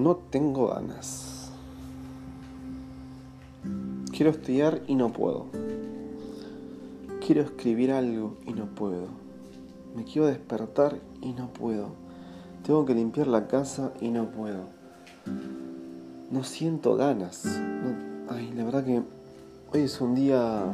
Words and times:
No 0.00 0.16
tengo 0.16 0.68
ganas. 0.68 1.50
Quiero 4.10 4.30
estudiar 4.30 4.80
y 4.86 4.94
no 4.94 5.12
puedo. 5.12 5.44
Quiero 7.20 7.42
escribir 7.42 7.92
algo 7.92 8.38
y 8.46 8.54
no 8.54 8.64
puedo. 8.64 9.08
Me 9.94 10.04
quiero 10.04 10.26
despertar 10.26 10.96
y 11.20 11.34
no 11.34 11.48
puedo. 11.48 11.88
Tengo 12.64 12.86
que 12.86 12.94
limpiar 12.94 13.26
la 13.26 13.46
casa 13.46 13.92
y 14.00 14.08
no 14.08 14.30
puedo. 14.30 14.64
No 16.30 16.44
siento 16.44 16.96
ganas. 16.96 17.44
ay, 18.30 18.54
la 18.56 18.64
verdad 18.64 18.82
que 18.82 19.02
hoy 19.70 19.82
es 19.82 20.00
un 20.00 20.14
día 20.14 20.64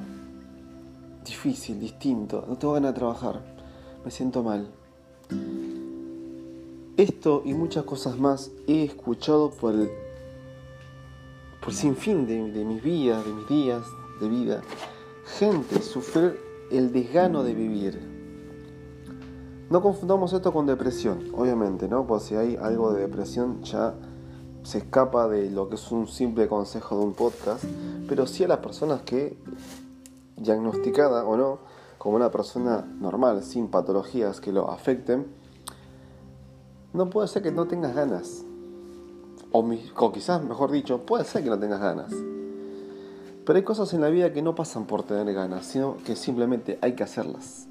difícil, 1.25 1.81
distinto. 1.81 2.45
No 2.47 2.59
tengo 2.59 2.75
ganas 2.75 2.93
de 2.93 3.01
trabajar. 3.01 3.43
Me 4.05 4.13
siento 4.13 4.45
mal. 4.45 4.69
Esto 6.97 7.43
y 7.45 7.53
muchas 7.53 7.85
cosas 7.85 8.19
más 8.19 8.51
he 8.67 8.83
escuchado 8.83 9.51
por 9.51 9.75
el, 9.75 9.91
por 11.63 11.75
sin 11.75 11.95
fin 11.95 12.27
de, 12.27 12.51
de 12.51 12.65
mis 12.65 12.83
vidas, 12.83 13.23
de 13.23 13.33
mis 13.35 13.47
días 13.49 13.83
de 14.19 14.29
vida. 14.31 14.63
Gente 15.39 15.83
sufrir 15.83 16.41
el 16.71 16.95
desgano 16.95 17.43
de 17.43 17.53
vivir. 17.53 18.01
No 19.69 19.83
confundamos 19.83 20.33
esto 20.33 20.55
con 20.55 20.65
depresión, 20.65 21.25
obviamente, 21.35 21.87
¿no? 21.87 22.07
Pues 22.07 22.23
si 22.23 22.35
hay 22.35 22.57
algo 22.57 22.95
de 22.95 23.03
depresión 23.03 23.63
ya 23.63 23.95
se 24.63 24.79
escapa 24.79 25.29
de 25.29 25.51
lo 25.51 25.69
que 25.69 25.75
es 25.75 25.93
un 25.93 26.09
simple 26.09 26.49
consejo 26.49 26.99
de 26.99 27.05
un 27.05 27.13
podcast, 27.13 27.63
pero 28.09 28.27
sí 28.27 28.43
a 28.43 28.49
las 28.49 28.59
personas 28.59 29.03
que, 29.03 29.37
diagnosticada 30.39 31.27
o 31.27 31.37
no, 31.37 31.59
como 31.99 32.17
una 32.17 32.31
persona 32.31 32.87
normal, 33.01 33.43
sin 33.43 33.69
patologías 33.69 34.41
que 34.41 34.51
lo 34.51 34.71
afecten, 34.71 35.27
no 36.97 37.11
puede 37.11 37.29
ser 37.29 37.43
que 37.43 37.53
no 37.53 37.67
tengas 37.67 37.95
ganas. 37.95 38.45
O, 39.53 40.13
quizás, 40.13 40.43
mejor 40.43 40.71
dicho, 40.71 41.03
puede 41.03 41.25
ser 41.25 41.45
que 41.45 41.51
no 41.51 41.59
tengas 41.59 41.81
ganas. 41.81 42.13
Pero 43.45 43.57
hay 43.57 43.63
cosas 43.63 43.93
en 43.95 44.01
la 44.01 44.09
vida 44.09 44.33
que 44.33 44.43
no 44.43 44.55
pasan 44.55 44.87
por 44.87 45.03
tener 45.05 45.33
ganas, 45.33 45.67
sino 45.67 45.99
que 46.05 46.17
simplemente 46.17 46.79
hay 46.83 46.95
que 46.95 47.05
hacerlas. 47.05 47.69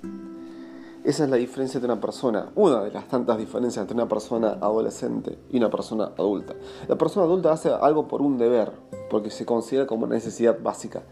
Esa 1.03 1.25
es 1.25 1.29
la 1.29 1.35
diferencia 1.35 1.79
de 1.79 1.85
una 1.85 1.99
persona, 1.99 2.49
una 2.55 2.81
de 2.83 2.91
las 2.91 3.07
tantas 3.07 3.37
diferencias 3.37 3.83
entre 3.83 3.95
una 3.95 4.07
persona 4.07 4.57
adolescente 4.61 5.37
y 5.51 5.57
una 5.57 5.69
persona 5.69 6.05
adulta. 6.17 6.55
La 6.87 6.97
persona 6.97 7.25
adulta 7.25 7.51
hace 7.51 7.69
algo 7.69 8.07
por 8.07 8.21
un 8.21 8.37
deber, 8.37 8.71
porque 9.09 9.29
se 9.29 9.45
considera 9.45 9.85
como 9.85 10.05
una 10.05 10.15
necesidad 10.15 10.57
básica. 10.61 11.03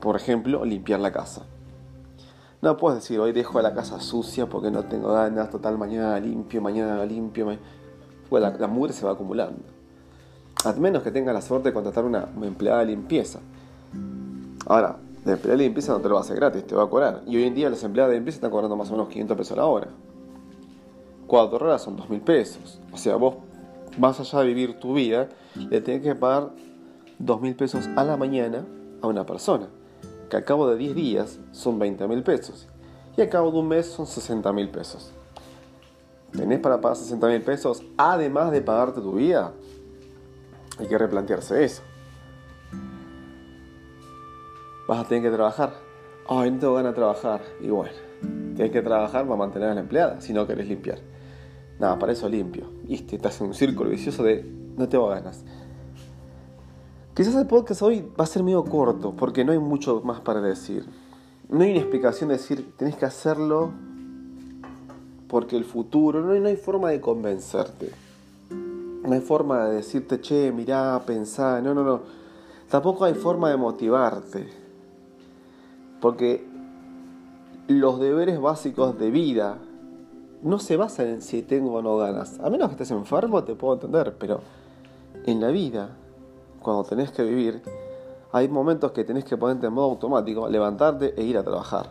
Por 0.00 0.16
ejemplo, 0.16 0.64
limpiar 0.64 1.00
la 1.00 1.12
casa. 1.12 1.46
No 2.62 2.76
puedes 2.76 3.02
decir, 3.02 3.20
hoy 3.20 3.32
dejo 3.32 3.60
la 3.60 3.74
casa 3.74 4.00
sucia 4.00 4.46
porque 4.46 4.70
no 4.70 4.84
tengo 4.84 5.12
ganas, 5.12 5.50
total, 5.50 5.76
mañana 5.76 6.18
limpio, 6.18 6.62
mañana 6.62 7.04
limpio. 7.04 7.58
Pues 8.30 8.42
la, 8.42 8.50
la 8.50 8.66
mugre 8.66 8.92
se 8.92 9.04
va 9.04 9.12
acumulando. 9.12 9.62
A 10.64 10.72
menos 10.72 11.02
que 11.02 11.10
tengas 11.10 11.34
la 11.34 11.42
suerte 11.42 11.68
de 11.68 11.74
contratar 11.74 12.04
una, 12.04 12.28
empleada 12.42 12.80
de 12.80 12.86
limpieza. 12.86 13.40
Ahora, 14.66 14.96
la 15.24 15.32
empleada 15.32 15.58
de 15.58 15.64
limpieza 15.64 15.92
no 15.92 16.00
te 16.00 16.08
lo 16.08 16.14
va 16.14 16.22
a 16.22 16.24
hacer 16.24 16.36
gratis, 16.36 16.66
te 16.66 16.74
va 16.74 16.84
a 16.84 16.88
cobrar. 16.88 17.22
Y 17.26 17.36
hoy 17.36 17.44
en 17.44 17.54
día 17.54 17.68
las 17.68 17.84
empleadas 17.84 18.10
de 18.10 18.16
limpieza 18.16 18.38
están 18.38 18.50
cobrando 18.50 18.74
más 18.74 18.88
o 18.88 18.92
menos 18.92 19.08
500 19.10 19.36
pesos 19.36 19.52
a 19.52 19.56
la 19.56 19.66
hora. 19.66 19.88
Cuatro 21.26 21.58
horas 21.58 21.82
son 21.82 21.98
2.000 21.98 22.20
pesos. 22.22 22.80
O 22.90 22.96
sea, 22.96 23.16
vos, 23.16 23.36
más 23.98 24.18
allá 24.18 24.40
de 24.40 24.46
vivir 24.46 24.80
tu 24.80 24.94
vida, 24.94 25.28
le 25.54 25.80
tenés 25.82 26.02
que 26.02 26.14
pagar 26.14 26.50
2.000 27.22 27.56
pesos 27.56 27.88
a 27.96 28.02
la 28.02 28.16
mañana 28.16 28.64
a 29.02 29.06
una 29.08 29.26
persona 29.26 29.68
que 30.28 30.36
al 30.36 30.44
cabo 30.44 30.68
de 30.68 30.76
10 30.76 30.94
días 30.94 31.38
son 31.52 31.78
20 31.78 32.06
mil 32.08 32.22
pesos 32.22 32.68
y 33.16 33.20
al 33.20 33.28
cabo 33.28 33.50
de 33.50 33.58
un 33.58 33.68
mes 33.68 33.86
son 33.86 34.06
60 34.06 34.52
mil 34.52 34.68
pesos. 34.68 35.12
¿Tenés 36.32 36.60
para 36.60 36.80
pagar 36.80 36.96
60 36.96 37.26
mil 37.28 37.42
pesos 37.42 37.82
además 37.96 38.50
de 38.50 38.60
pagarte 38.60 39.00
tu 39.00 39.12
vida? 39.12 39.52
Hay 40.78 40.86
que 40.86 40.98
replantearse 40.98 41.64
eso. 41.64 41.82
Vas 44.86 45.00
a 45.00 45.08
tener 45.08 45.30
que 45.30 45.34
trabajar. 45.34 45.72
Ay, 46.28 46.50
no 46.50 46.58
tengo 46.58 46.74
ganas 46.74 46.92
de 46.92 46.96
trabajar. 46.96 47.40
Y 47.60 47.68
bueno, 47.68 47.92
tienes 48.54 48.72
que 48.72 48.82
trabajar 48.82 49.24
para 49.24 49.36
mantener 49.36 49.70
a 49.70 49.74
la 49.74 49.80
empleada 49.80 50.20
si 50.20 50.32
no 50.32 50.46
querés 50.46 50.68
limpiar. 50.68 50.98
Nada, 51.78 51.98
para 51.98 52.12
eso 52.12 52.28
limpio. 52.28 52.70
Y 52.86 52.94
estás 52.94 53.40
en 53.40 53.48
un 53.48 53.54
círculo 53.54 53.90
vicioso 53.90 54.22
de 54.22 54.44
no 54.76 54.88
tengo 54.88 55.08
ganas. 55.08 55.44
Quizás 57.16 57.34
el 57.36 57.46
podcast 57.46 57.80
hoy 57.80 58.06
va 58.20 58.24
a 58.24 58.26
ser 58.26 58.42
medio 58.42 58.62
corto 58.62 59.12
porque 59.12 59.42
no 59.42 59.52
hay 59.52 59.58
mucho 59.58 60.02
más 60.04 60.20
para 60.20 60.42
decir. 60.42 60.84
No 61.48 61.62
hay 61.62 61.70
una 61.70 61.80
explicación 61.80 62.28
de 62.28 62.36
decir 62.36 62.74
tenés 62.76 62.94
que 62.94 63.06
hacerlo 63.06 63.70
porque 65.26 65.56
el 65.56 65.64
futuro, 65.64 66.20
no 66.20 66.32
hay, 66.32 66.40
no 66.40 66.48
hay 66.48 66.56
forma 66.56 66.90
de 66.90 67.00
convencerte. 67.00 67.90
No 68.50 69.14
hay 69.14 69.22
forma 69.22 69.64
de 69.64 69.76
decirte, 69.76 70.20
che, 70.20 70.52
mirá, 70.52 71.02
pensá, 71.06 71.62
no, 71.62 71.72
no, 71.72 71.84
no. 71.84 72.02
Tampoco 72.68 73.06
hay 73.06 73.14
forma 73.14 73.48
de 73.48 73.56
motivarte. 73.56 74.48
Porque 76.02 76.46
los 77.66 77.98
deberes 77.98 78.38
básicos 78.38 78.98
de 78.98 79.10
vida 79.10 79.56
no 80.42 80.58
se 80.58 80.76
basan 80.76 81.06
en 81.06 81.22
si 81.22 81.40
tengo 81.40 81.76
o 81.76 81.82
no 81.82 81.96
ganas. 81.96 82.38
A 82.40 82.50
menos 82.50 82.68
que 82.68 82.74
estés 82.74 82.90
enfermo 82.90 83.42
te 83.42 83.54
puedo 83.54 83.72
entender, 83.72 84.16
pero 84.18 84.42
en 85.24 85.40
la 85.40 85.48
vida 85.48 85.96
cuando 86.60 86.84
tenés 86.84 87.10
que 87.10 87.22
vivir, 87.22 87.62
hay 88.32 88.48
momentos 88.48 88.92
que 88.92 89.04
tenés 89.04 89.24
que 89.24 89.36
ponerte 89.36 89.66
en 89.66 89.72
modo 89.72 89.86
automático, 89.86 90.48
levantarte 90.48 91.14
e 91.16 91.22
ir 91.22 91.38
a 91.38 91.42
trabajar, 91.42 91.90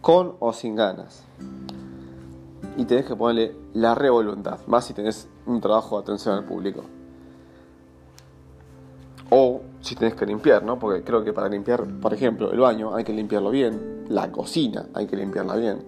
con 0.00 0.36
o 0.38 0.52
sin 0.52 0.76
ganas. 0.76 1.24
Y 2.76 2.84
tenés 2.84 3.06
que 3.06 3.16
ponerle 3.16 3.56
la 3.74 3.94
revoluntad, 3.94 4.60
más 4.66 4.84
si 4.84 4.94
tenés 4.94 5.28
un 5.46 5.60
trabajo 5.60 5.96
de 5.96 6.02
atención 6.02 6.36
al 6.36 6.44
público. 6.44 6.82
O 9.30 9.62
si 9.80 9.96
tenés 9.96 10.14
que 10.14 10.26
limpiar, 10.26 10.62
¿no? 10.62 10.78
Porque 10.78 11.02
creo 11.02 11.24
que 11.24 11.32
para 11.32 11.48
limpiar, 11.48 11.84
por 12.00 12.14
ejemplo, 12.14 12.52
el 12.52 12.60
baño 12.60 12.94
hay 12.94 13.04
que 13.04 13.12
limpiarlo 13.12 13.50
bien, 13.50 14.04
la 14.08 14.30
cocina 14.30 14.86
hay 14.94 15.06
que 15.06 15.16
limpiarla 15.16 15.56
bien. 15.56 15.84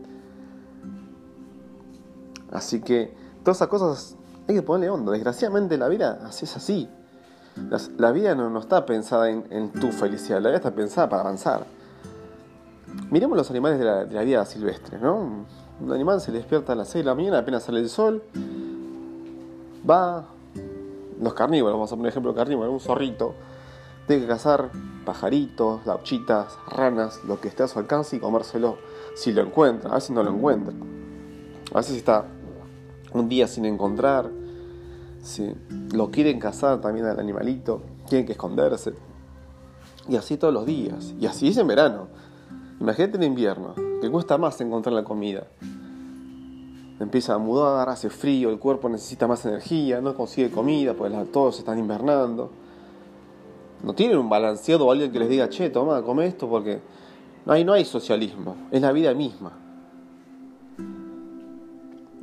Así 2.51 2.81
que 2.81 3.15
todas 3.43 3.59
esas 3.59 3.69
cosas 3.69 4.17
hay 4.49 4.55
que 4.55 4.63
ponerle 4.63 4.91
onda. 4.91 5.13
Desgraciadamente 5.13 5.77
la 5.77 5.89
vida 5.89 6.21
así 6.25 6.45
es 6.47 6.57
así. 6.57 6.89
La, 7.99 8.11
vida 8.13 8.35
no, 8.35 8.59
está 8.59 8.85
pensada 8.85 9.31
en, 9.31 9.71
tu 9.73 9.93
felicidad, 9.93 10.41
la 10.41 10.49
vida 10.49 10.57
está 10.57 10.73
pensada 10.73 11.09
para 11.09 11.23
avanzar. 11.23 11.67
Miremos 13.11 13.37
los 13.37 13.51
animales 13.51 13.79
de 13.79 13.85
la, 13.85 14.23
vida 14.23 14.45
silvestre, 14.45 14.99
¿no? 14.99 15.47
Un 15.81 15.93
animal 15.93 16.21
se 16.21 16.33
despierta 16.33 16.73
a 16.73 16.77
las 16.77 16.89
6 16.89 17.05
de 17.05 17.11
la 17.11 17.15
mañana, 17.15 17.39
apenas 17.39 17.65
sale 17.65 17.81
el 17.81 17.89
sol, 17.89 18.23
va, 19.89 20.27
los 21.21 21.35
carnívoros, 21.35 21.75
vamos 21.75 21.93
a 21.93 21.97
poner 21.97 22.11
ejemplo 22.11 22.35
carnívoro, 22.35 22.71
un 22.71 22.81
zorrito, 22.81 23.35
tiene 24.07 24.23
que 24.23 24.29
cazar 24.29 24.71
pajaritos, 25.05 25.87
lauchitas, 25.87 26.59
ranas, 26.69 27.23
lo 27.25 27.41
que 27.41 27.49
esté 27.49 27.63
a 27.63 27.69
su 27.69 27.79
alcance 27.79 28.17
y 28.17 28.19
comérselo 28.19 28.77
si 29.15 29.33
lo 29.33 29.43
encuentra. 29.43 29.91
A 29.91 29.95
veces 29.95 30.11
no 30.11 30.23
lo 30.23 30.31
encuentra. 30.31 30.75
A 31.73 31.79
veces 31.79 31.97
está 31.97 32.27
un 33.13 33.29
día 33.29 33.47
sin 33.47 33.65
encontrar, 33.65 34.31
¿sí? 35.25 35.55
Lo 35.93 36.11
quieren 36.11 36.39
cazar 36.39 36.81
también 36.81 37.07
al 37.07 37.19
animalito, 37.19 37.83
tienen 38.09 38.27
que 38.27 38.33
esconderse. 38.33 38.95
Y 40.09 40.17
así 40.17 40.37
todos 40.37 40.53
los 40.53 40.67
días. 40.67 41.15
Y 41.19 41.27
así 41.27 41.49
es 41.49 41.57
en 41.57 41.67
verano. 41.67 42.09
Imagínate 42.81 43.17
en 43.17 43.23
invierno, 43.25 43.75
que 44.01 44.11
cuesta 44.11 44.37
más 44.39 44.61
encontrar 44.61 44.93
la 44.93 45.05
comida. 45.05 45.47
Empieza 47.01 47.35
a 47.35 47.39
mudar, 47.39 47.89
hace 47.89 48.11
frío, 48.11 48.51
el 48.51 48.59
cuerpo 48.59 48.89
necesita 48.89 49.27
más 49.27 49.45
energía, 49.47 50.01
no 50.01 50.15
consigue 50.15 50.51
comida, 50.51 50.95
pues 50.95 51.13
todos 51.33 51.59
están 51.59 51.79
invernando. 51.79 52.51
No 53.83 53.95
tienen 53.95 54.19
un 54.19 54.29
balanceado 54.29 54.87
o 54.87 54.93
alguien 54.93 55.11
que 55.11 55.19
les 55.19 55.29
diga, 55.29 55.49
che, 55.49 55.71
toma, 55.71 56.03
come 56.03 56.27
esto, 56.27 56.49
porque 56.49 56.81
no 57.47 57.53
hay, 57.53 57.65
no 57.65 57.73
hay 57.73 57.85
socialismo, 57.85 58.57
es 58.71 58.81
la 58.81 58.93
vida 58.93 59.13
misma. 59.15 59.53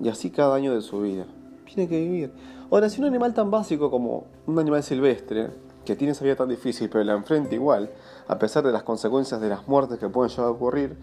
Y 0.02 0.10
así 0.10 0.32
cada 0.32 0.56
año 0.56 0.74
de 0.74 0.82
su 0.82 1.02
vida. 1.02 1.26
Tiene 1.74 1.90
que 1.90 2.00
vivir. 2.02 2.34
Ahora, 2.70 2.90
si 2.90 3.00
un 3.00 3.08
animal 3.08 3.34
tan 3.34 3.50
básico 3.50 3.90
como 3.90 4.26
un 4.46 4.60
animal 4.60 4.84
silvestre, 4.84 5.50
que 5.86 5.96
tiene 5.96 6.12
esa 6.12 6.26
vida 6.26 6.36
tan 6.36 6.50
difícil, 6.50 6.90
pero 6.90 7.04
la 7.06 7.14
enfrenta 7.14 7.56
igual, 7.56 7.90
a 8.28 8.38
pesar 8.38 8.64
de 8.64 8.74
las 8.74 8.84
consecuencias 8.84 9.40
de 9.40 9.48
las 9.48 9.68
muertes 9.68 9.98
que 9.98 10.10
pueden 10.10 10.30
llegar 10.30 10.48
a 10.48 10.50
ocurrir, 10.50 10.98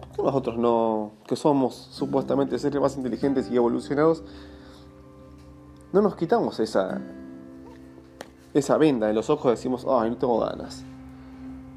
¿por 0.00 0.10
qué 0.16 0.22
nosotros 0.22 0.56
no, 0.56 1.12
que 1.26 1.34
somos 1.34 1.74
supuestamente 1.74 2.58
seres 2.60 2.80
más 2.80 2.96
inteligentes 2.96 3.50
y 3.50 3.56
evolucionados, 3.56 4.22
no 5.92 6.00
nos 6.00 6.14
quitamos 6.14 6.60
esa, 6.60 7.00
esa 8.54 8.76
venda 8.78 9.08
de 9.08 9.14
los 9.14 9.30
ojos 9.30 9.46
y 9.46 9.56
decimos, 9.56 9.84
ay, 9.88 10.10
no 10.10 10.16
tengo 10.16 10.38
ganas? 10.38 10.84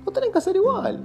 No 0.06 0.12
tienen 0.12 0.32
que 0.32 0.38
hacer 0.38 0.56
igual. 0.56 1.04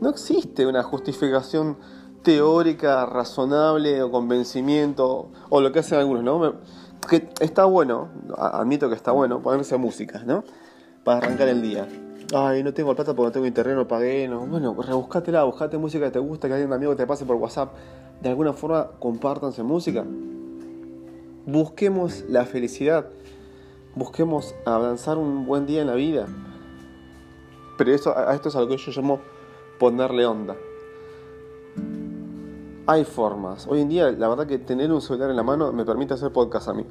No 0.00 0.08
existe 0.08 0.66
una 0.66 0.82
justificación 0.82 1.76
teórica, 2.24 3.06
razonable 3.06 4.02
o 4.02 4.10
convencimiento, 4.10 5.30
o 5.50 5.60
lo 5.60 5.70
que 5.70 5.78
hacen 5.78 5.98
algunos, 5.98 6.24
¿no? 6.24 6.54
Que 7.08 7.28
está 7.40 7.66
bueno, 7.66 8.08
admito 8.36 8.88
que 8.88 8.96
está 8.96 9.12
bueno, 9.12 9.40
ponerse 9.40 9.76
música, 9.76 10.22
¿no? 10.26 10.42
Para 11.04 11.18
arrancar 11.18 11.48
el 11.48 11.62
día. 11.62 11.86
Ay, 12.34 12.64
no 12.64 12.72
tengo 12.74 12.94
plata 12.96 13.14
porque 13.14 13.28
no 13.28 13.32
tengo 13.32 13.46
internet, 13.46 13.76
no 13.76 13.86
pagué, 13.86 14.26
no. 14.26 14.46
Bueno, 14.46 14.74
rebuscátela, 14.74 15.44
buscate 15.44 15.78
música 15.78 16.06
que 16.06 16.12
te 16.12 16.18
gusta, 16.18 16.48
que 16.48 16.54
alguien 16.54 16.72
amigo 16.72 16.96
te 16.96 17.06
pase 17.06 17.24
por 17.24 17.36
WhatsApp. 17.36 17.74
De 18.20 18.30
alguna 18.30 18.54
forma, 18.54 18.88
compártanse 18.98 19.62
música. 19.62 20.04
Busquemos 21.46 22.24
la 22.28 22.46
felicidad. 22.46 23.06
Busquemos 23.94 24.54
avanzar 24.64 25.18
un 25.18 25.44
buen 25.44 25.66
día 25.66 25.82
en 25.82 25.88
la 25.88 25.94
vida. 25.94 26.26
Pero 27.76 27.92
a 28.16 28.34
esto 28.34 28.48
es 28.48 28.56
algo 28.56 28.70
que 28.70 28.78
yo 28.78 28.92
llamo 28.92 29.20
ponerle 29.78 30.24
onda. 30.24 30.56
Hay 32.86 33.04
formas. 33.04 33.66
Hoy 33.66 33.80
en 33.80 33.88
día, 33.88 34.10
la 34.10 34.28
verdad 34.28 34.46
que 34.46 34.58
tener 34.58 34.92
un 34.92 35.00
celular 35.00 35.30
en 35.30 35.36
la 35.36 35.42
mano 35.42 35.72
me 35.72 35.86
permite 35.86 36.12
hacer 36.12 36.30
podcast 36.32 36.68
a 36.68 36.74
mí. 36.74 36.84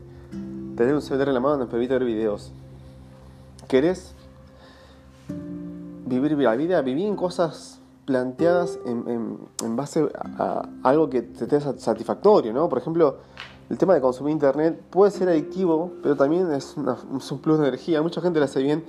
Tener 0.75 0.95
un 0.95 1.03
celular 1.03 1.27
en 1.27 1.33
la 1.35 1.39
mano 1.39 1.59
me 1.59 1.65
permite 1.67 1.93
ver 1.93 2.03
videos. 2.03 2.51
¿Querés 3.67 4.15
vivir 6.07 6.31
la 6.31 6.55
vida? 6.55 6.81
Vivir 6.81 7.05
en 7.05 7.15
cosas 7.15 7.79
planteadas 8.05 8.79
en, 8.87 9.75
base 9.75 10.09
a, 10.39 10.67
algo 10.81 11.11
que 11.11 11.21
te 11.21 11.47
sea 11.47 11.77
satisfactorio, 11.77 12.51
¿no? 12.53 12.67
Por 12.69 12.79
ejemplo, 12.79 13.17
el 13.69 13.77
tema 13.77 13.93
de 13.93 14.01
consumir 14.01 14.31
internet 14.31 14.81
puede 14.89 15.11
ser 15.11 15.29
adictivo, 15.29 15.91
pero 16.01 16.15
también 16.15 16.51
es, 16.53 16.75
un 16.75 17.39
plus 17.39 17.59
de 17.59 17.67
energía. 17.67 18.01
Mucha 18.01 18.19
gente 18.19 18.39
le 18.39 18.45
hace 18.45 18.63
bien 18.63 18.83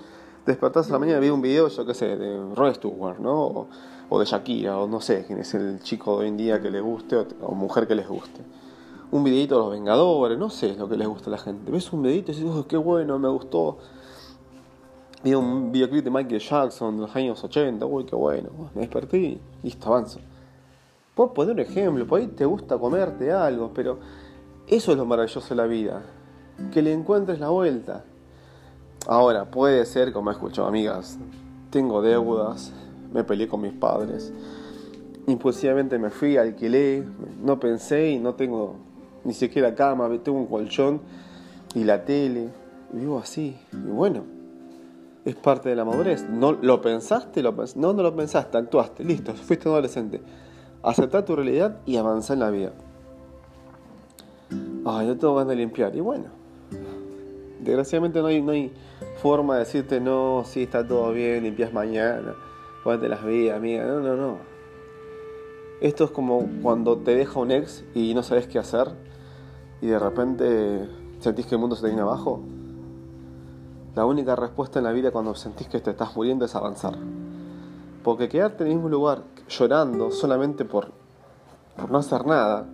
despertarse 0.46 0.91
a 0.91 0.94
la 0.94 0.99
mañana 0.99 1.19
y 1.19 1.20
ver 1.23 1.32
un 1.32 1.43
video, 1.43 1.69
yo 1.69 1.87
qué 1.87 1.94
sé, 1.94 2.17
de 2.17 2.55
Ron 2.55 2.75
Stewart, 2.75 3.19
¿no? 3.19 3.69
O, 4.08 4.19
de 4.19 4.26
Shakira, 4.26 4.79
o 4.79 4.87
no 4.87 5.00
sé 5.00 5.25
quién 5.26 5.41
es 5.41 5.55
el 5.55 5.81
chico 5.81 6.12
de 6.12 6.25
hoy 6.25 6.29
en 6.29 6.37
día 6.37 6.61
que 6.61 6.70
le 6.70 6.81
guste, 6.81 7.17
o, 7.41 7.55
mujer 7.55 7.88
que 7.88 7.94
les 7.94 8.06
guste. 8.06 8.43
Un 9.11 9.25
videito 9.25 9.56
de 9.56 9.61
los 9.62 9.70
Vengadores, 9.73 10.38
no 10.38 10.50
sé 10.50 10.75
lo 10.76 10.88
que 10.88 10.96
les 10.96 11.08
gusta 11.08 11.31
a 11.31 11.32
la 11.32 11.38
gente. 11.38 11.70
Ves 11.70 11.93
un 11.93 12.02
videito 12.02 12.32
y 12.32 12.35
dices, 12.35 12.50
oh, 12.50 12.67
qué 12.67 12.76
bueno, 12.76 13.19
me 13.19 13.29
gustó. 13.29 13.79
Vi 15.23 15.35
un 15.35 15.73
videoclip 15.73 16.05
de 16.05 16.11
Michael 16.11 16.41
Jackson 16.41 16.96
de 16.96 17.02
los 17.02 17.17
años 17.17 17.43
80, 17.43 17.87
uy, 17.87 18.05
qué 18.05 18.14
bueno. 18.14 18.50
Me 18.75 18.82
desperté 18.82 19.17
y 19.19 19.41
listo, 19.62 19.88
avanzo. 19.88 20.20
Por 21.14 21.32
poner 21.32 21.55
un 21.55 21.61
ejemplo, 21.61 22.06
por 22.06 22.20
ahí 22.20 22.26
te 22.26 22.44
gusta 22.44 22.76
comerte 22.76 23.32
algo, 23.32 23.70
pero 23.75 23.99
eso 24.67 24.93
es 24.93 24.99
lo 24.99 25.05
maravilloso 25.05 25.49
de 25.49 25.55
la 25.55 25.67
vida, 25.67 26.02
que 26.73 26.82
le 26.82 26.93
encuentres 26.93 27.41
la 27.41 27.49
vuelta. 27.49 28.05
Ahora, 29.06 29.50
puede 29.50 29.84
ser, 29.84 30.12
como 30.12 30.30
he 30.30 30.32
escuchado 30.32 30.66
amigas, 30.66 31.18
tengo 31.70 32.00
deudas, 32.00 32.72
me 33.12 33.22
peleé 33.22 33.48
con 33.48 33.60
mis 33.60 33.72
padres, 33.72 34.32
impulsivamente 35.26 35.98
me 35.98 36.10
fui, 36.10 36.36
alquilé, 36.36 37.04
no 37.42 37.60
pensé 37.60 38.10
y 38.10 38.18
no 38.18 38.34
tengo 38.34 38.76
ni 39.24 39.34
siquiera 39.34 39.74
cama, 39.74 40.08
tengo 40.22 40.38
un 40.38 40.46
colchón 40.46 41.00
y 41.74 41.84
la 41.84 42.04
tele, 42.04 42.48
vivo 42.92 43.18
así. 43.18 43.56
Y 43.72 43.90
bueno, 43.90 44.22
es 45.24 45.34
parte 45.34 45.68
de 45.68 45.76
la 45.76 45.84
madurez. 45.84 46.28
No 46.28 46.52
lo 46.52 46.80
pensaste, 46.80 47.42
no, 47.42 47.92
no 47.92 48.02
lo 48.02 48.14
pensaste, 48.14 48.58
actuaste, 48.58 49.04
listo, 49.04 49.34
fuiste 49.34 49.68
adolescente. 49.68 50.20
Aceptar 50.82 51.24
tu 51.24 51.34
realidad 51.34 51.78
y 51.86 51.96
avanzar 51.96 52.34
en 52.34 52.40
la 52.40 52.50
vida. 52.50 52.72
Ay, 54.84 55.06
no 55.06 55.16
tengo 55.16 55.34
ganas 55.34 55.48
de 55.48 55.56
limpiar. 55.56 55.96
Y 55.96 56.00
bueno, 56.00 56.26
desgraciadamente 57.64 58.20
no 58.20 58.26
hay, 58.26 58.43
no 58.43 58.52
hay 58.52 58.72
forma 59.20 59.55
de 59.55 59.61
decirte, 59.61 60.00
no, 60.00 60.44
sí, 60.44 60.64
está 60.64 60.87
todo 60.87 61.12
bien, 61.12 61.43
limpias 61.43 61.72
mañana, 61.72 62.34
ponte 62.82 63.08
las 63.08 63.25
vías, 63.25 63.56
amiga. 63.56 63.84
No, 63.84 64.00
no, 64.00 64.16
no. 64.16 64.38
Esto 65.81 66.05
es 66.05 66.11
como 66.11 66.46
cuando 66.62 66.99
te 66.99 67.14
deja 67.14 67.40
un 67.40 67.50
ex 67.50 67.84
y 67.94 68.14
no 68.14 68.22
sabes 68.22 68.46
qué 68.46 68.58
hacer 68.58 68.93
y 69.81 69.88
de 69.88 69.99
repente 69.99 70.88
sentís 71.19 71.46
que 71.46 71.56
el 71.56 71.61
mundo 71.61 71.76
se 71.76 71.82
te 71.82 71.88
viene 71.88 72.02
abajo. 72.02 72.40
La 73.94 74.06
única 74.06 74.34
respuesta 74.34 74.78
en 74.78 74.84
la 74.84 74.93
vida 74.93 75.10
cuando 75.10 75.34
sentís 75.34 75.69
que 75.69 75.81
te 75.81 75.90
estás 75.90 76.17
muriendo 76.17 76.44
es 76.44 76.55
avanzar. 76.55 76.96
Porque 78.02 78.28
quedarte 78.28 78.64
en 78.64 78.70
el 78.70 78.76
mismo 78.76 78.88
lugar 78.88 79.22
llorando 79.49 80.10
solamente 80.10 80.64
por, 80.64 80.93
por 81.76 81.90
no 81.90 81.99
hacer 81.99 82.26
nada, 82.26 82.67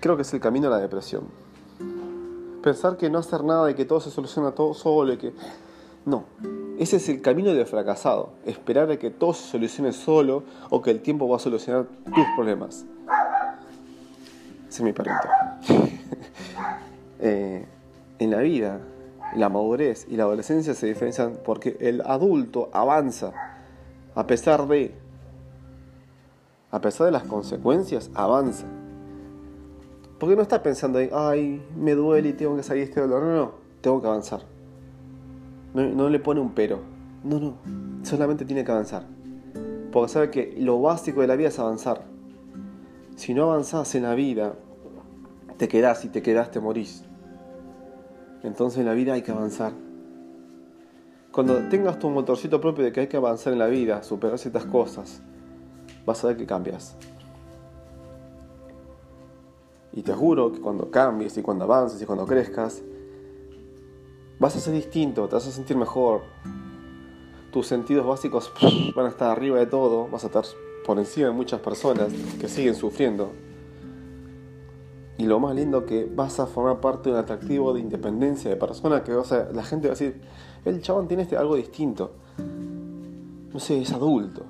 creo 0.00 0.16
que 0.16 0.22
es 0.22 0.34
el 0.34 0.40
camino 0.40 0.68
a 0.68 0.70
la 0.70 0.78
depresión. 0.78 1.24
Pensar 2.66 2.96
que 2.96 3.08
no 3.08 3.18
hacer 3.18 3.44
nada 3.44 3.70
y 3.70 3.74
que 3.74 3.84
todo 3.84 4.00
se 4.00 4.10
soluciona 4.10 4.50
todo 4.50 4.74
solo 4.74 5.12
y 5.12 5.18
que... 5.18 5.32
No, 6.04 6.24
ese 6.80 6.96
es 6.96 7.08
el 7.08 7.22
camino 7.22 7.54
del 7.54 7.64
fracasado. 7.64 8.30
Esperar 8.44 8.90
a 8.90 8.96
que 8.96 9.08
todo 9.08 9.34
se 9.34 9.48
solucione 9.48 9.92
solo 9.92 10.42
o 10.68 10.82
que 10.82 10.90
el 10.90 11.00
tiempo 11.00 11.28
va 11.28 11.36
a 11.36 11.38
solucionar 11.38 11.84
tus 11.84 12.24
problemas. 12.34 12.84
Ese 14.68 14.78
es 14.78 14.80
mi 14.80 14.92
perrito. 14.92 15.28
En 17.20 18.30
la 18.32 18.38
vida 18.38 18.80
la 19.36 19.48
madurez 19.48 20.04
y 20.08 20.16
la 20.16 20.24
adolescencia 20.24 20.74
se 20.74 20.88
diferencian 20.88 21.38
porque 21.44 21.76
el 21.78 22.00
adulto 22.00 22.68
avanza 22.72 23.32
a 24.16 24.26
pesar 24.26 24.66
de, 24.66 24.92
a 26.72 26.80
pesar 26.80 27.06
de 27.06 27.12
las 27.12 27.22
consecuencias, 27.22 28.10
avanza. 28.14 28.66
Porque 30.18 30.36
no 30.36 30.42
está 30.42 30.62
pensando 30.62 30.98
ahí, 30.98 31.10
ay, 31.12 31.62
me 31.76 31.94
duele 31.94 32.30
y 32.30 32.32
tengo 32.32 32.56
que 32.56 32.62
salir 32.62 32.84
este 32.84 33.00
dolor. 33.00 33.22
No, 33.22 33.34
no, 33.34 33.52
tengo 33.80 34.00
que 34.00 34.06
avanzar. 34.06 34.40
No, 35.74 35.82
no 35.82 36.08
le 36.08 36.18
pone 36.18 36.40
un 36.40 36.52
pero. 36.52 36.80
No, 37.22 37.38
no, 37.38 37.54
solamente 38.02 38.44
tiene 38.44 38.64
que 38.64 38.72
avanzar. 38.72 39.04
Porque 39.92 40.12
sabe 40.12 40.30
que 40.30 40.54
lo 40.58 40.80
básico 40.80 41.20
de 41.20 41.26
la 41.26 41.36
vida 41.36 41.48
es 41.48 41.58
avanzar. 41.58 42.02
Si 43.16 43.34
no 43.34 43.44
avanzás 43.44 43.94
en 43.94 44.04
la 44.04 44.14
vida, 44.14 44.54
te 45.56 45.68
quedás 45.68 46.04
y 46.04 46.08
te 46.08 46.22
quedás, 46.22 46.50
te 46.50 46.60
morís. 46.60 47.04
Entonces 48.42 48.80
en 48.80 48.86
la 48.86 48.92
vida 48.92 49.14
hay 49.14 49.22
que 49.22 49.32
avanzar. 49.32 49.72
Cuando 51.32 51.68
tengas 51.68 51.98
tu 51.98 52.08
motorcito 52.08 52.60
propio 52.60 52.84
de 52.84 52.92
que 52.92 53.00
hay 53.00 53.06
que 53.08 53.16
avanzar 53.16 53.52
en 53.52 53.58
la 53.58 53.66
vida, 53.66 54.02
superar 54.02 54.38
ciertas 54.38 54.64
cosas, 54.64 55.20
vas 56.06 56.24
a 56.24 56.28
ver 56.28 56.36
que 56.36 56.46
cambias. 56.46 56.96
Y 59.96 60.02
te 60.02 60.12
juro 60.12 60.52
que 60.52 60.60
cuando 60.60 60.90
cambies 60.90 61.38
y 61.38 61.42
cuando 61.42 61.64
avances 61.64 62.00
y 62.02 62.04
cuando 62.04 62.26
crezcas, 62.26 62.82
vas 64.38 64.54
a 64.54 64.60
ser 64.60 64.74
distinto, 64.74 65.26
te 65.26 65.34
vas 65.34 65.46
a 65.46 65.50
sentir 65.50 65.74
mejor. 65.74 66.20
Tus 67.50 67.66
sentidos 67.66 68.06
básicos 68.06 68.52
van 68.94 69.06
a 69.06 69.08
estar 69.08 69.30
arriba 69.30 69.58
de 69.58 69.64
todo, 69.64 70.06
vas 70.08 70.22
a 70.24 70.26
estar 70.26 70.44
por 70.84 70.98
encima 70.98 71.28
de 71.28 71.32
muchas 71.32 71.60
personas 71.60 72.12
que 72.38 72.46
siguen 72.46 72.74
sufriendo. 72.74 73.30
Y 75.16 75.24
lo 75.24 75.40
más 75.40 75.54
lindo 75.54 75.86
que 75.86 76.04
vas 76.04 76.40
a 76.40 76.46
formar 76.46 76.82
parte 76.82 77.08
de 77.08 77.14
un 77.14 77.20
atractivo 77.22 77.72
de 77.72 77.80
independencia, 77.80 78.50
de 78.50 78.56
persona 78.56 79.02
que, 79.02 79.14
o 79.14 79.24
sea, 79.24 79.48
la 79.50 79.64
gente 79.64 79.88
va 79.88 79.94
a 79.94 79.96
decir, 79.96 80.20
el 80.66 80.82
chabón 80.82 81.08
tiene 81.08 81.22
este 81.22 81.38
algo 81.38 81.56
distinto. 81.56 82.10
No 83.50 83.58
sé, 83.58 83.80
es 83.80 83.94
adulto. 83.94 84.42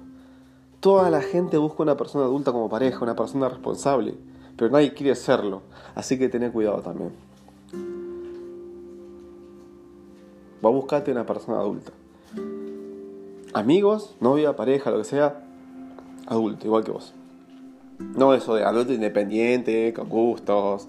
Toda 0.81 1.08
la 1.08 1.22
gente 1.22 1.56
busca 1.56 1.84
una 1.84 1.96
persona 1.96 2.24
adulta 2.24 2.50
como 2.50 2.69
pareja, 2.69 2.98
una 3.05 3.15
persona 3.15 3.48
responsable, 3.48 4.19
pero 4.56 4.70
nadie 4.70 4.94
quiere 4.94 5.15
serlo. 5.15 5.63
Así 5.94 6.19
que 6.19 6.29
ten 6.29 6.51
cuidado 6.51 6.81
también. 6.81 7.13
Va 10.65 10.69
a 10.69 10.72
buscarte 10.72 11.13
una 11.13 11.27
persona 11.27 11.58
adulta. 11.58 11.93
Amigos, 13.53 14.17
novia, 14.20 14.56
pareja, 14.56 14.91
lo 14.91 14.98
que 14.98 15.05
sea, 15.05 15.43
adulto, 16.27 16.67
igual 16.67 16.84
que 16.84 16.91
vos. 16.91 17.15
No 17.98 18.34
eso 18.34 18.55
de 18.55 18.65
adulto 18.65 18.93
independiente, 18.93 19.94
con 19.94 20.08
gustos, 20.08 20.86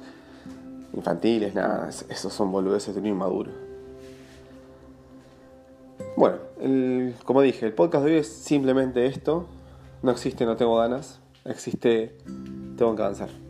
infantiles, 0.94 1.54
nada. 1.56 1.90
Esos 2.10 2.34
son 2.34 2.52
boludeces 2.52 2.94
de 2.94 3.02
un 3.02 3.08
inmaduro. 3.08 3.52
Bueno, 6.16 6.38
como 7.24 7.42
dije, 7.42 7.66
el 7.66 7.74
podcast 7.74 8.04
de 8.06 8.12
hoy 8.12 8.18
es 8.20 8.28
simplemente 8.28 9.06
esto. 9.06 9.46
No 10.02 10.12
existe 10.12 10.46
no 10.46 10.58
tengo 10.58 10.78
ganas. 10.78 11.20
Existe 11.46 12.18
tengo 12.78 12.96
que 12.96 13.02
avanzar. 13.02 13.47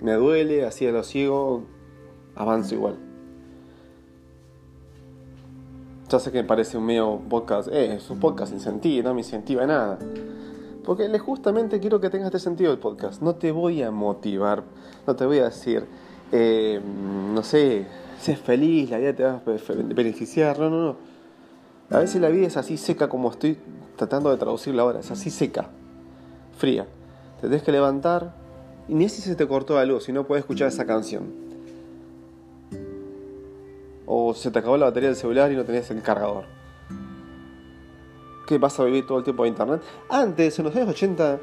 Me 0.00 0.12
duele, 0.12 0.64
así 0.64 0.86
lo 0.90 1.02
sigo, 1.02 1.64
avanzo 2.36 2.74
igual. 2.74 2.96
Ya 6.08 6.18
sé 6.18 6.32
que 6.32 6.42
me 6.42 6.48
parece 6.48 6.78
un 6.78 6.86
medio 6.86 7.20
podcast, 7.28 7.68
eh, 7.68 7.96
es 7.96 8.08
un 8.08 8.18
podcast 8.18 8.52
sin 8.52 8.60
sentido, 8.60 9.08
no 9.08 9.14
me 9.14 9.20
incentiva 9.20 9.66
nada. 9.66 9.98
Porque 10.84 11.18
justamente 11.18 11.80
quiero 11.80 12.00
que 12.00 12.08
tengas 12.08 12.28
este 12.28 12.38
sentido 12.38 12.70
del 12.70 12.80
podcast. 12.80 13.20
No 13.20 13.34
te 13.34 13.52
voy 13.52 13.82
a 13.82 13.90
motivar, 13.90 14.62
no 15.06 15.14
te 15.16 15.26
voy 15.26 15.38
a 15.40 15.44
decir, 15.44 15.84
eh, 16.32 16.80
no 17.34 17.42
sé, 17.42 17.86
sé 18.18 18.36
feliz, 18.36 18.88
la 18.88 18.96
vida 18.96 19.12
te 19.12 19.22
va 19.22 19.32
a 19.32 19.42
beneficiar. 19.94 20.58
No, 20.58 20.70
no, 20.70 20.82
no. 20.82 20.96
A 21.90 21.98
veces 21.98 22.20
la 22.20 22.28
vida 22.28 22.46
es 22.46 22.56
así 22.56 22.78
seca 22.78 23.08
como 23.08 23.30
estoy 23.30 23.58
tratando 23.96 24.30
de 24.30 24.38
traducirla 24.38 24.82
ahora. 24.82 25.00
Es 25.00 25.10
así 25.10 25.28
seca, 25.28 25.68
fría. 26.56 26.86
Te 27.40 27.48
tienes 27.48 27.62
que 27.62 27.72
levantar 27.72 28.32
y 28.88 28.94
ni 28.94 29.08
si 29.08 29.22
se 29.22 29.34
te 29.34 29.46
cortó 29.46 29.74
la 29.74 29.84
luz 29.84 30.08
y 30.08 30.12
no 30.12 30.26
puedes 30.26 30.42
escuchar 30.42 30.68
esa 30.68 30.86
canción. 30.86 31.26
O 34.06 34.34
se 34.34 34.50
te 34.50 34.58
acabó 34.58 34.76
la 34.76 34.86
batería 34.86 35.10
del 35.10 35.16
celular 35.16 35.52
y 35.52 35.56
no 35.56 35.64
tenés 35.64 35.90
el 35.90 36.02
cargador 36.02 36.58
que 38.48 38.56
vas 38.56 38.80
a 38.80 38.84
vivir 38.84 39.06
todo 39.06 39.18
el 39.18 39.24
tiempo 39.24 39.42
de 39.42 39.50
internet. 39.50 39.82
Antes, 40.08 40.58
en 40.58 40.64
los 40.64 40.74
años 40.74 40.88
80, 40.88 41.38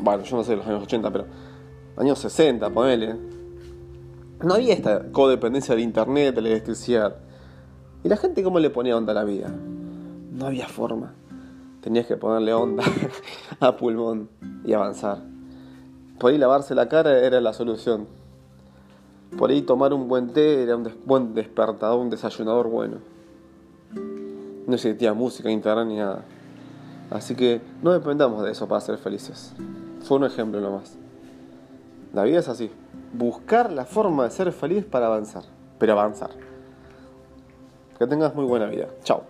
bueno, 0.00 0.22
yo 0.22 0.36
no 0.36 0.42
sé 0.42 0.56
los 0.56 0.66
años 0.66 0.82
80, 0.84 1.10
pero 1.10 1.26
años 1.98 2.18
60, 2.18 2.70
ponele, 2.70 3.16
no 4.42 4.54
había 4.54 4.72
esta 4.72 5.12
codependencia 5.12 5.74
de 5.74 5.82
internet, 5.82 6.34
de 6.34 6.40
la 6.40 6.48
electricidad. 6.48 7.16
¿Y 8.02 8.08
la 8.08 8.16
gente 8.16 8.42
cómo 8.42 8.58
le 8.58 8.70
ponía 8.70 8.96
onda 8.96 9.12
a 9.12 9.14
la 9.14 9.24
vida? 9.24 9.54
No 10.32 10.46
había 10.46 10.66
forma. 10.66 11.12
Tenías 11.82 12.06
que 12.06 12.16
ponerle 12.16 12.54
onda 12.54 12.82
a 13.60 13.76
pulmón 13.76 14.30
y 14.64 14.72
avanzar. 14.72 15.22
Por 16.22 16.30
ahí 16.30 16.38
lavarse 16.38 16.76
la 16.76 16.88
cara 16.88 17.18
era 17.18 17.40
la 17.40 17.52
solución. 17.52 18.06
Por 19.36 19.50
ahí 19.50 19.62
tomar 19.62 19.92
un 19.92 20.06
buen 20.06 20.32
té 20.32 20.62
era 20.62 20.76
un 20.76 20.88
buen 21.04 21.34
despertador, 21.34 21.98
un 21.98 22.10
desayunador 22.10 22.68
bueno. 22.68 22.98
No 24.68 24.72
existía 24.72 25.14
música, 25.14 25.50
internet 25.50 25.86
ni 25.88 25.96
nada. 25.96 26.22
Así 27.10 27.34
que 27.34 27.60
no 27.82 27.90
dependamos 27.90 28.44
de 28.44 28.52
eso 28.52 28.68
para 28.68 28.80
ser 28.80 28.98
felices. 28.98 29.52
Fue 30.04 30.16
un 30.16 30.22
ejemplo 30.22 30.60
nomás. 30.60 30.96
La 32.14 32.22
vida 32.22 32.38
es 32.38 32.48
así. 32.48 32.70
Buscar 33.12 33.72
la 33.72 33.84
forma 33.84 34.22
de 34.22 34.30
ser 34.30 34.52
feliz 34.52 34.84
para 34.84 35.06
avanzar. 35.06 35.42
Pero 35.80 35.94
avanzar. 35.94 36.30
Que 37.98 38.06
tengas 38.06 38.32
muy 38.32 38.44
buena 38.44 38.66
vida. 38.66 38.86
Chao. 39.02 39.24